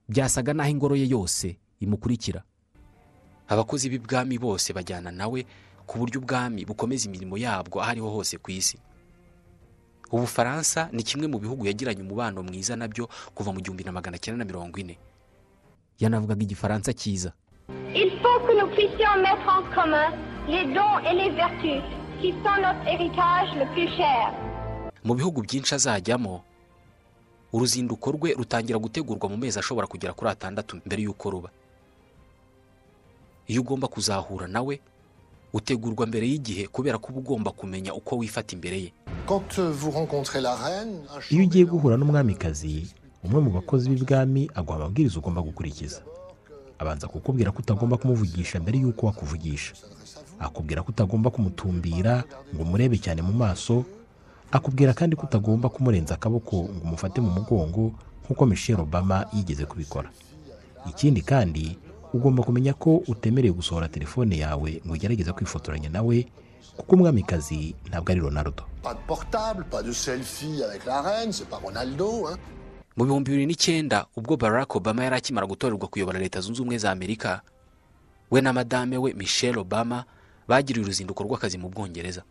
[0.09, 2.41] byasaga n'aho ingoro ye yose imukurikira.
[3.49, 5.41] Abakozi b'ibwami bose bajyana nawe
[5.87, 8.79] ku buryo ubwami bukomeza imirimo yabwo aho ariho hose ku isi.
[10.15, 14.19] Ubufaransa ni kimwe mu bihugu yagiranye umubano mwiza na byo kuva mu gihumbi na magana
[14.19, 14.95] cyenda na mirongo ine.
[15.99, 17.33] Yanavugaga igifaransa cyiza.
[25.05, 26.43] Mu bihugu byinshi azajyamo
[27.53, 31.51] uruzinduko rwe rutangira gutegurwa mu mezi ashobora kugera kuri atandatu mbere y'uko ruba.
[33.51, 34.81] Iyo ugomba kuzahura nawe
[35.55, 38.91] utegurwa mbere y'igihe kubera ko uba ugomba kumenya uko wifata imbere ye.
[39.27, 42.91] Quand euh, vous rencontrez la reine, un iyo ugiye guhura n'umwamikazi
[43.25, 46.03] umwe mu bakozi b'ibwami aguha amabwiriza ugomba gukurikiza.
[46.79, 49.73] Abanza kukubwira ko utagomba kumuvugisha mbere y'uko wakuvugisha.
[50.39, 53.85] Akubwira ko utagomba kumutumbira ngo umurebe cyane mu maso.
[54.51, 57.95] Akubwira kandi ko utagomba kumurenza akaboko ngo umufate mu mugongo
[58.27, 60.11] nk'uko michelle obama yigeze kubikora.
[60.91, 61.79] Ikindi kandi
[62.15, 66.27] ugomba kumenya ko utemerewe gusohora telefone yawe ngo ugerageze kwifotoranya nawe
[66.77, 71.49] kuko umwamikazi ntabwo ari ronaldo pas de portable, pas de selfie avec la reine, c'est
[71.49, 72.29] pas Ronaldo.
[72.29, 72.37] Hein.
[72.97, 76.91] mu bihumbi bibiri n'icyenda ubwo barack obama yari akimara gutorerwa kuyobora leta zunze ubumwe za
[76.91, 77.43] amerika
[78.31, 80.05] we na madame we michelle obama
[80.49, 82.23] bagiriye uruzinduko rw'akazi mu bwongereza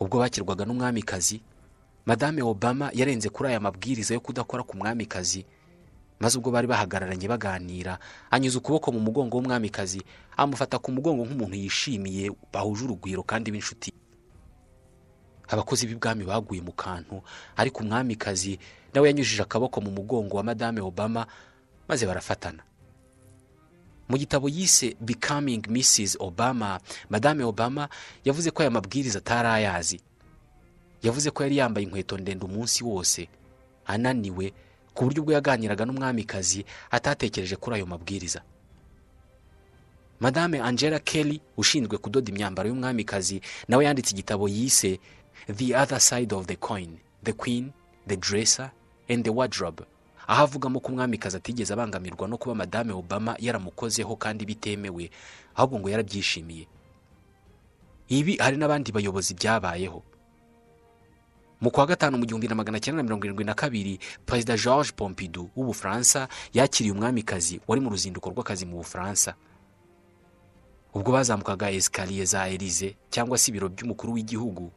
[0.00, 1.40] ubwo bakirwaga n'umwamikazi
[2.06, 5.46] madame obama yarenze kuri aya mabwiriza yo kudakora ku mwamikazi
[6.20, 7.98] maze ubwo bari bahagararanye baganira.
[8.30, 10.02] Anyuza ukuboko mu mugongo w'umwamikazi
[10.36, 13.92] amufata ku mugongo nk'umuntu yishimiye bahuje urugwiro kandi b'inshuti.
[15.48, 17.22] Abakozi b'ibwami baguye mu kantu
[17.56, 18.58] ariko umwamikazi
[18.94, 21.26] nawe yanyujije akaboko mu mugongo wa madame obama
[21.88, 22.62] maze barafatana.
[24.08, 27.88] Mu gitabo yise becoming mrs obama madame obama
[28.24, 30.00] yavuze ko aya mabwiriza atari ayazi.
[31.02, 33.28] Yavuze ko yari yambaye inkweto ndende umunsi wose.
[33.86, 34.52] Ananiwe
[34.96, 38.40] ku buryo ubwo yaganiraga n'umwamikazi atatekereje kuri ayo mabwiriza.
[40.20, 45.00] Madame angela kelly ushinzwe kudoda imyambaro y'umwamikazi nawe yanditse igitabo yise
[45.52, 47.72] the other side of the coin the queen
[48.08, 48.70] the dresser
[49.08, 49.84] and the wardrobe.
[50.26, 55.10] Aho avugamo ko umwamikazi atigeze abangamirwa no kuba madame obama yaramukozeho kandi bitemewe
[55.54, 56.66] ahubwo ngo yarabyishimiye.
[58.08, 60.02] Ibi hari n'abandi bayobozi byabayeho.
[61.60, 64.92] Mu kwa gatanu mu gihumbi na magana cyenda na mirongo irindwi na kabiri perezida george
[64.96, 69.34] pompidou w'ubufaransa yakiriye umwamikazi wari mu ruzinduko rw'akazi mu bufaransa.
[70.94, 74.72] Ubwo bazamukaga esikariye za elize cyangwa se ibiro by'umukuru w'igihugu.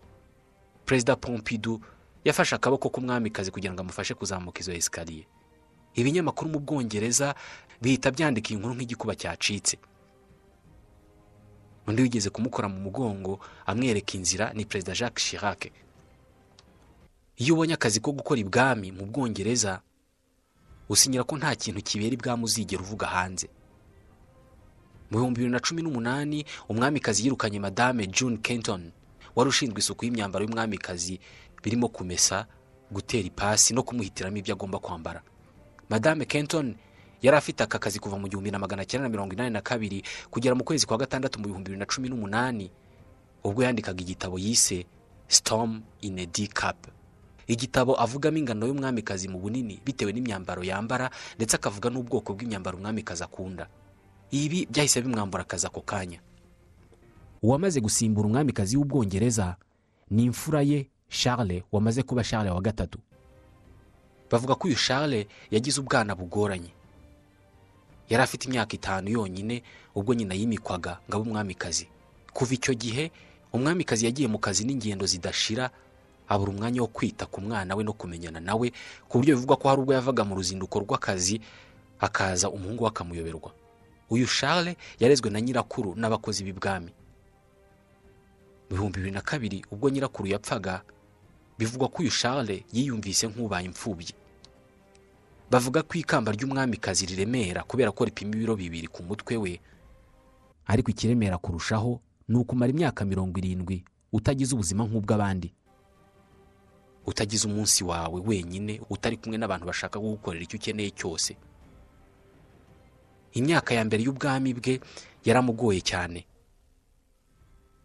[0.85, 1.79] Perezida pompidou
[2.23, 5.27] yafashe akaboko k'umwamikazi kugira ngo amufashe kuzamuka izo esikariye
[5.95, 7.35] ibinyamakuru mu bwongereza
[7.81, 9.75] bihita byandika iyi nkuru nk'igikuba cyacitse.
[11.87, 15.71] Undi wigeze kumukora mu mugongo amwereka inzira ni perezida jacques chirac.
[17.39, 19.81] Iyo ubonye akazi ko gukora ibwami mu bwongereza
[20.89, 23.47] usinyira ko nta kintu kibera ibwami uzigera uvuga hanze.
[25.09, 28.91] Mu bihumbi bibiri na cumi n'umunani umwamikazi yirukanye madame june kenton
[29.35, 31.19] wari ushinzwe isuku y'imyambaro y'umwamikazi
[31.63, 32.45] birimo kumesa
[32.91, 35.21] gutera ipasi no kumuhitiramo ibyo agomba kwambara.
[35.89, 36.75] Madame kenton
[37.21, 40.03] yari afite aka kazi kuva mu gihumbi na magana cyenda na mirongo inani na kabiri
[40.29, 42.71] kugera mu kwezi kwa gatandatu mu bihumbi bibiri na cumi n'umunani
[43.43, 44.85] ubwo yandikaga igitabo yise
[45.27, 46.77] storm in a d cup.
[47.49, 53.65] Igitabo avugamo ingano y'umwamikazi mu bunini bitewe n'imyambaro yambara ndetse akavuga n'ubwoko bw'imyambaro umwamikazi akunda.
[54.31, 56.21] Ibi byahise bimwambura akazi ako kanya.
[57.41, 59.57] Uwamaze gusimbura umwamikazi w'ubwongereza
[60.13, 62.99] ni imfura ye charles wamaze kuba charles wa gatatu.
[64.31, 66.69] Bavuga ko uyu charles yagize ubwana bugoranye.
[68.09, 69.63] Yari afite imyaka itanu yonyine
[69.95, 71.87] ubwo nyina yimikwaga ngo abe umwamikazi.
[72.33, 73.11] Kuva icyo gihe
[73.53, 75.69] umwamikazi yagiye mu kazi n'ingendo zidashira
[76.29, 78.71] abura umwanya wo kwita ku mwana we no kumenyana nawe
[79.09, 81.41] ku buryo bivugwa ko hari ubwo yavaga mu ruzinduko rw'akazi
[81.97, 83.51] hakaza umuhungu we akamuyoberwa.
[84.09, 86.91] Uyu charles yarezwe na nyirakuru n'abakozi b'ibwami.
[88.69, 90.81] Mu bihumbi bibiri na kabiri ubwo nyirakuru yapfaga
[91.57, 94.13] bivugwa ko uyu charles yiyumvise nk'ubaye imfubyi.
[95.51, 99.59] Bavuga ko ikamba ry'umwamikazi riremera kubera ko ripima ibiro bibiri ku mutwe we.
[100.69, 101.97] Ariko ikiremera kurushaho
[102.29, 103.81] ni ukumara imyaka mirongo irindwi
[104.13, 105.49] utagize ubuzima nk'ubw'abandi.
[107.09, 111.31] Utagize umunsi wawe wenyine utari kumwe n'abantu bashaka kugukorera icyo ukeneye cyose.
[113.33, 114.79] Imyaka ya mbere y'ubwami bwe
[115.25, 116.25] yaramugoye cyane.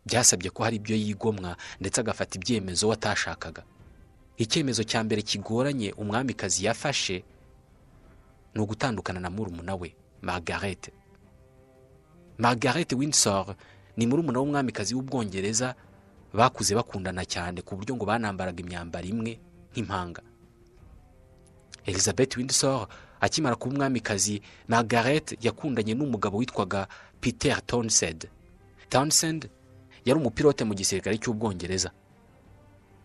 [0.06, 3.62] Byasabye ko hari ibyo yigomwa ndetse agafata ibyemezo we atashakaga
[4.36, 7.24] icyemezo cya mbere kigoranye umwamikazi yafashe
[8.54, 10.92] ni ugutandukana na murumuna we margarete
[12.38, 13.54] margarete windsor
[13.96, 15.74] ni murumuna w'umwamikazi w'ubwongereza
[16.34, 19.32] bakuze bakundana cyane ku buryo ngo banambaraga imyambaro imwe
[19.72, 20.22] nk'impanga.
[21.86, 22.88] Elizabeth windsor
[23.20, 26.88] akimara kuba umwamikazi margaret yakundanye n'umugabo witwaga
[27.20, 28.28] peter townsend.
[28.88, 29.48] Townsend
[30.04, 31.90] yari umupilote mu gisirikare cy'ubwongereza.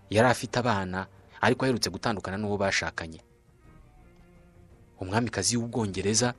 [0.09, 1.07] Yari afite abana
[1.41, 3.21] ariko aherutse gutandukana n'uwo bashakanye.
[4.99, 6.33] Umwamikazi w'ubwongereza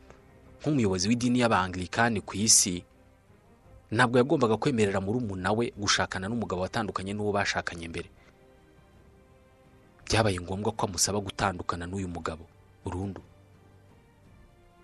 [0.61, 2.85] nk'umuyobozi w'idini y'abangilikani ku isi
[3.91, 8.09] ntabwo yagombaga kwemerera murumuna we gushakana n'umugabo watandukanye n'uwo bashakanye mbere.
[10.07, 12.45] Byabaye ngombwa ko amusaba gutandukana n'uyu mugabo
[12.85, 13.23] burundu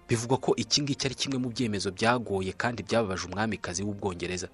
[0.09, 4.47] bivugwa ko iki ngiki ari kimwe mu byemezo byagoye kandi byababaje umwamikazi w'ubwongereza.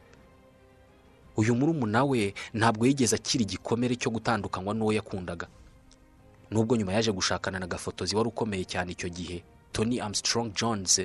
[1.37, 5.47] Uyu murumuna we ntabwo yigeze akiri igikomere cyo gutandukanywa n'uwo yakundaga.
[6.51, 11.01] Nubwo nyuma yaje gushakana na gafotozi wari ukomeye cyane icyo gihe tony armstrong jones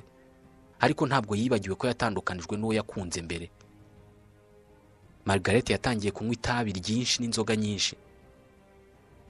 [0.80, 3.50] ariko ntabwo yibagiwe ko yatandukanijwe n'uwo yakunze mbere.
[5.26, 7.96] Margaret yatangiye kunywa itabi ryinshi n'inzoga nyinshi.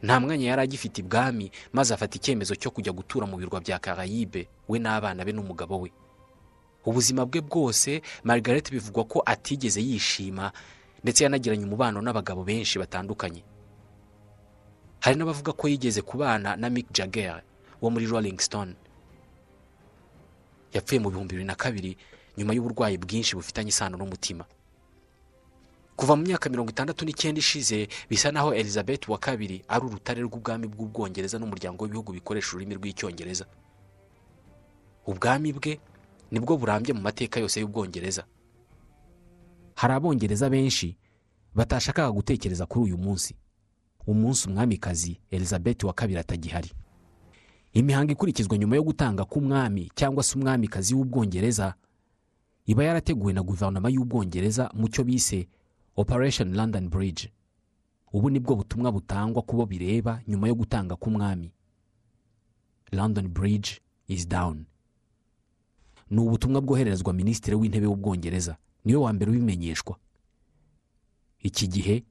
[0.03, 4.47] Nta mwanya yari agifite ibwami maze afata icyemezo cyo kujya gutura mu birwa bya karayibe
[4.69, 5.89] we n'abana be n'umugabo we.
[6.85, 10.51] Ubuzima bwe bwose margaret bivugwa ko atigeze yishima
[11.03, 13.41] ndetse yanagiranye umubano n'abagabo benshi batandukanye.
[15.01, 17.41] Hari n'abavuga ko yigeze kubana na mick jagger
[17.81, 18.75] wo muri rolling stone.
[20.77, 21.97] Yapfuye mu bihumbi bibiri na kabiri
[22.37, 24.45] nyuma y'uburwayi bwinshi bufitanye isano n'umutima.
[25.97, 30.67] Kuva mu myaka mirongo itandatu n'icyenda ishize bisa naho elizabeth wa kabiri ari urutare rw'ubwami
[30.69, 33.45] bw'ubwongereza n'umuryango w'ibihugu bikoresha ururimi rw'icyongereza.
[35.07, 35.79] Ubwami bwe
[36.31, 38.23] ni bwo burambye mu mateka yose y'ubwongereza.
[39.75, 40.97] Hari abongereza benshi
[41.55, 43.33] batashakaga gutekereza kuri uyu munsi.
[44.07, 46.71] Umunsi umwamikazi elizabeth wa kabiri atagihari.
[47.77, 51.73] Imihango ikurikizwa nyuma yo gutanga k'umwami cyangwa se umwamikazi w'ubwongereza
[52.65, 55.47] iba yarateguwe na guverinoma y'ubwongereza mu cyo bise
[55.95, 57.29] operation london bridge.
[58.13, 61.51] Ubu ni bwo butumwa butangwa ku bo bireba nyuma yo gutanga k'umwami.
[62.91, 64.65] London bridge is down.
[66.09, 68.57] Ni ubutumwa bwohererezwa minisitiri w'intebe w'ubwongereza.
[68.85, 69.97] Niwe wa mbere ubimenyeshwa.
[71.39, 72.03] Iki gihe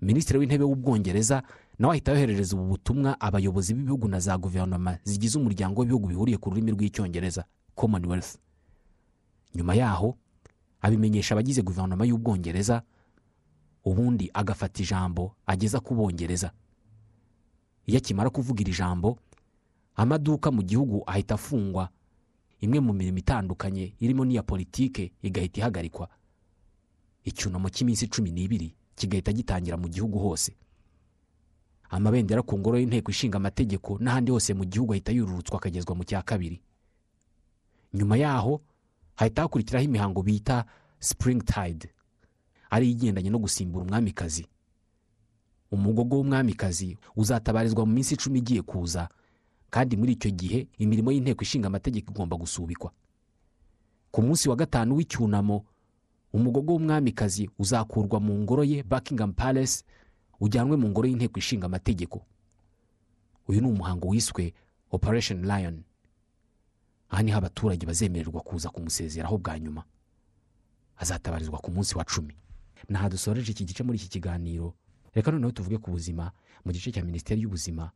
[0.00, 1.42] minisitiri w'intebe w'ubwongereza
[1.78, 6.50] nawe ahita yoherereza ubu butumwa abayobozi b'ibihugu na za guverinoma zigize umuryango w'ibihugu bihuriye ku
[6.50, 8.36] rurimi rw'icyongereza commonwealth.
[9.54, 10.16] Nyuma yaho
[10.80, 12.82] abimenyesha abagize guverinoma y'ubwongereza
[13.84, 16.52] ubundi agafata ijambo ageza ku bongereza
[17.86, 19.18] iyo akimara kuvuga iri jambo
[19.96, 21.88] amaduka mu gihugu ahita afungwa.
[22.62, 26.08] Imwe mu mirimo itandukanye irimo n'iya politike igahita ihagarikwa.
[27.26, 30.54] Icyunamo cy'iminsi cumi n'ibiri kigahita gitangira mu gihugu hose.
[31.92, 36.22] Amabendera ku ngoro y'inteko ishinga amategeko n'ahandi hose mu gihugu ahita yururutswa akagezwa mu cya
[36.24, 36.60] kabiri.
[37.94, 38.60] Nyuma yaho
[39.14, 40.64] hahita hakurikiraho imihango bita
[40.98, 41.92] spring tide
[42.70, 44.46] ari igendanye no gusimbura umwamikazi.
[45.70, 49.08] Umugogo w'umwamikazi uzatabarizwa mu minsi icumi igiye kuza
[49.70, 52.92] kandi muri icyo gihe imirimo y'inteko ishinga amategeko igomba gusubikwa.
[54.10, 55.64] Ku munsi wa gatanu w'icyunamo
[56.32, 59.84] umugogo w'umwamikazi uzakurwa mu ngoro ye buckingham palace
[60.42, 62.26] ujyanwe mu ngoro y'inteko ishinga amategeko.
[63.48, 64.54] Uyu ni umuhango wiswe
[64.90, 65.82] operation lion.
[67.08, 69.82] Aha ni ho abaturage bazemererwa kuza kumusezeraho bwa nyuma.
[70.96, 72.34] Azatabarizwa ku munsi wa cumi.
[72.88, 74.74] Naha dusoreje iki gice muri iki kiganiro?
[75.14, 76.32] Reka noneho tuvuge ku buzima
[76.64, 77.90] mu gice cya minisiteri y'ubuzima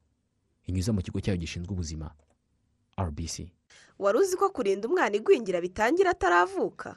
[0.66, 2.10] inyuze mu kigo cyayo gishinzwe ubuzima
[2.98, 3.46] rbc
[3.98, 6.96] wari uzi ko kurinda umwana igwingira bitangira ataravuka?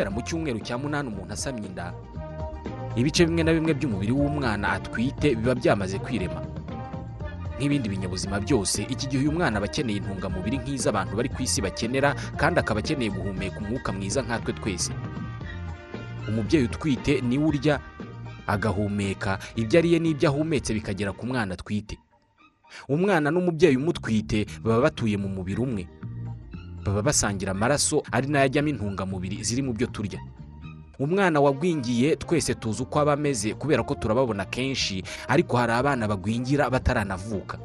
[0.00, 1.92] Guhera mu cyumweru cya munani umuntu asamye inda
[2.96, 6.40] ibice bimwe na bimwe by'umubiri w'umwana atwite biba byamaze kwirema.
[7.60, 12.14] Nk'ibindi binyabuzima byose iki gihe uyu mwana aba akeneye intungamubiri nk'iz'abantu bari ku isi bakenera
[12.40, 14.92] kandi akaba akeneye guhumeka umwuka mwiza nkatwe twese.
[16.28, 17.76] Umubyeyi utwite ni we urya
[18.48, 19.38] agahumeka.
[19.56, 21.98] Ibyo ariye n'ibyo ahumetse bikagera ku mwana atwite.
[22.88, 25.84] Umwana n'umubyeyi umutwite baba batuye mu mubiri umwe.
[26.84, 30.20] Baba basangira amaraso ari na yo ajyamo intungamubiri ziri mu byo turya.
[30.98, 36.70] Umwana wagwingiye twese tuzi uko aba ameze kubera ko turababona kenshi ariko hari abana bagwingira
[36.70, 37.58] bataranavuka.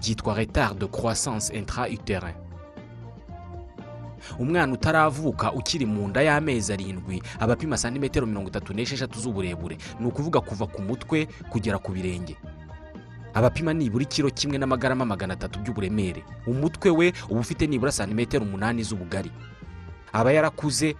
[0.00, 2.34] Byitwa retard de croissance intra uterine
[4.38, 9.76] umwana utaravuka ukiri mu nda y'amezi arindwi aba apima santimetero mirongo itatu n'esheshatu z'uburebure.
[10.00, 12.36] Ni ukuvuga kuva ku mutwe kugera ku birenge.
[13.34, 16.24] Abapima nibura ikiro kimwe n'amagarama magana atatu by'uburemere.
[16.46, 19.30] Umutwe we uba ufite nibura santimetero umunani z'ubugari.
[20.12, 20.94] Aba yarakuze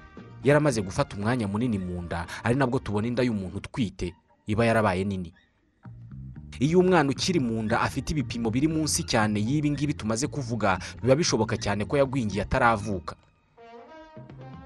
[0.44, 4.14] yaramaze gufata umwanya munini mu nda ari nabwo tubona inda y'umuntu utwite
[4.46, 5.32] iba yarabaye nini.
[6.60, 11.16] Iyo umwana ukiri mu nda afite ibipimo biri munsi cyane y'ibi ngibi tumaze kuvuga biba
[11.16, 13.16] bishoboka cyane ko yagwingiye ataravuka.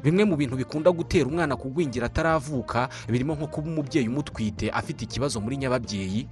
[0.04, 5.40] Bimwe mu bintu bikunda gutera umwana kugwingira ataravuka birimo nko kuba umubyeyi umutwite afite ikibazo
[5.40, 6.28] muri nyababyeyi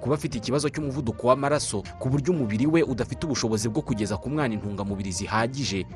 [0.00, 4.54] kuba afite ikibazo cy'umuvuduko w'amaraso ku buryo umubiri we udafite ubushobozi bwo kugeza ku mwana
[4.54, 5.86] intungamubiri zihagije.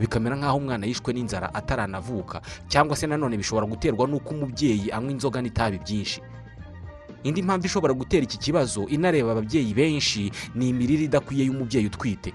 [0.00, 5.42] Bikamera nk'aho umwana yishwe n'inzara ataranavuka cyangwa se nanone bishobora guterwa n'uko umubyeyi anywa inzoga
[5.42, 6.20] n'itabi byinshi.
[7.22, 12.32] Indi mpamvu ishobora gutera iki kibazo inareba ababyeyi benshi ni imirire idakwiye y'umubyeyi utwite.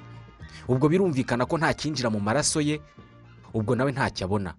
[0.68, 2.80] Ubwo birumvikana ko nta cyinjira mu maraso ye
[3.54, 4.54] ubwo nawe ntacyo abona.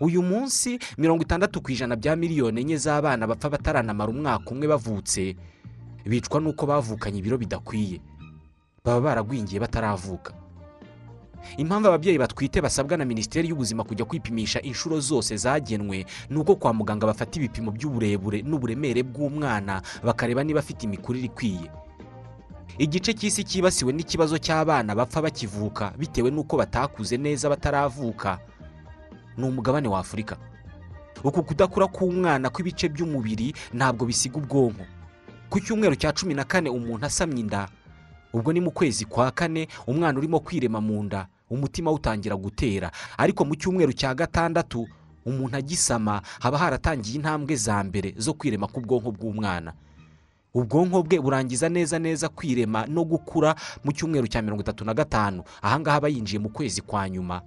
[0.00, 5.36] Uyu munsi mirongo itandatu ku ijana bya miliyoni enye z'abana bapfa bataranamara umwaka umwe bavutse
[6.06, 8.00] bicwa n'uko bavukanye ibiro bidakwiye.
[8.84, 10.34] Baba baragwingiye bataravuka.
[11.56, 16.72] Impamvu ababyeyi batwite basabwa na minisiteri y'ubuzima kujya kwipimisha inshuro zose zagenwe ni uko kwa
[16.74, 21.70] muganga bafata ibipimo by'uburebure n'uburemere bw'umwana bakareba niba afite imikurire ikwiye.
[22.78, 28.38] Igice cy'isi cyibasiwe n'ikibazo cy'abana bapfa bakivuka bitewe n'uko batakuze neza bataravuka.
[29.36, 30.36] Ni umugabane wa afurika
[31.24, 34.82] uku kudakura k'umwana kw'ibice by'umubiri ntabwo bisiga ubwonko.
[35.50, 37.68] Ku cyumweru cya cumi na kane umuntu asamye inda.
[38.32, 41.26] Ubwo ni mu kwezi kwa kane umwana urimo kwirema mu nda.
[41.50, 42.90] Umutima utangira gutera.
[43.18, 44.88] Ariko mu cyumweru cya gatandatu
[45.26, 49.72] umuntu agisama haba haratangiye intambwe za mbere zo kwirema k'ubwonko bw'umwana.
[50.54, 53.54] Ubwonko bwe burangiza neza neza kwirema no gukura
[53.84, 55.42] mu cyumweru cya mirongo itatu na gatanu.
[55.62, 57.42] Ahangaha aba yinjiye mu kwezi kwa nyuma.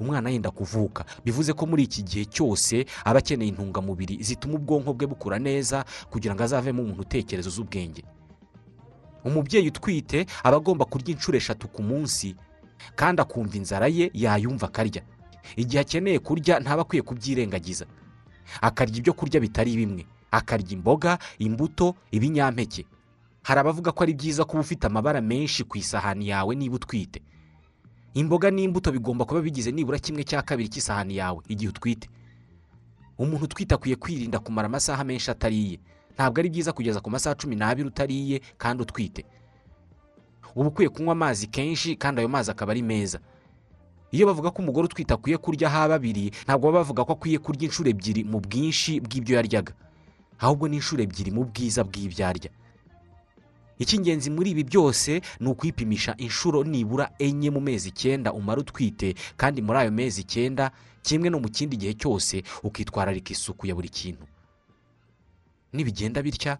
[0.00, 1.04] Umwana yenda kuvuka.
[1.24, 6.34] Bivuze ko muri iki gihe cyose aba akeneye intungamubiri zituma ubwonko bwe bukura neza kugira
[6.34, 8.04] ngo azavemo umuntu utekereza ubwenge
[9.24, 12.36] umubyeyi utwite aba agomba kurya inshuro eshatu ku munsi
[12.94, 15.02] kandi akumva inzara ye yayumva akarya.
[15.56, 17.86] Igihe akeneye kurya ntaba akwiye kubyirengagiza.
[18.62, 20.06] Akarya ibyo kurya bitari bimwe.
[20.30, 22.86] Akarya imboga imbuto ibinyampeke.
[23.42, 27.22] Hari abavuga ko ari byiza kuba ufite amabara menshi ku isahani yawe niba utwite.
[28.16, 32.08] Imboga n'imbuto bigomba kuba bigize nibura kimwe cya kabiri cy'isahani yawe igihe utwite.
[33.18, 35.76] Umuntu utwite akwiye kwirinda kumara amasaha menshi atariye.
[36.16, 39.24] Ntabwo ari byiza kugeza ku masaha cumi n'abiri utariye kandi utwite.
[40.56, 43.20] Uba ukwiye kunywa amazi kenshi kandi ayo mazi akaba ari meza.
[44.12, 47.64] Iyo bavuga ko umugore utwite akwiye kurya haba abiri ntabwo baba bavuga ko akwiye kurya
[47.68, 49.72] inshuro ebyiri mu bwinshi bw'ibyo yaryaga.
[50.40, 52.50] Ahubwo ni inshuro ebyiri mu bwiza bw'ibyo arya.
[53.78, 59.62] Icy'ingenzi muri ibi byose ni ukwipimisha inshuro nibura enye mu mezi icyenda umara utwite kandi
[59.62, 60.70] muri ayo mezi icyenda
[61.02, 64.26] kimwe no mu kindi gihe cyose ukitwararika isuku ya buri kintu.
[65.72, 66.58] Nibigenda bitya?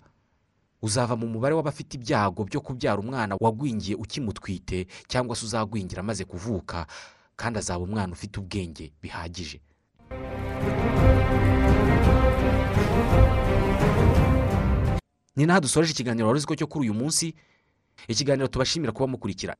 [0.83, 6.87] Uzava mu mubare w'abafite ibyago byo kubyara umwana wagwingiye ukimutwite cyangwa se uzagwingira amaze kuvuka
[7.37, 9.59] kandi azaba umwana ufite ubwenge bihagije.
[15.37, 17.27] Ni naho dusoreje ikiganiro wari uzi ko cyo kuri uyu munsi?
[18.13, 19.55] Ikiganiro tubashimira kuba mukurikira.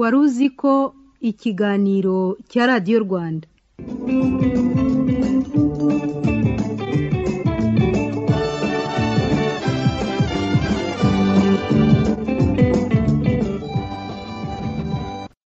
[0.00, 3.46] Wari uzi ko ikiganiro cya radiyo rwanda?